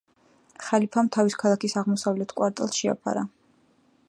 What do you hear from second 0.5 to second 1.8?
ხალიფამ თავი ქალაქის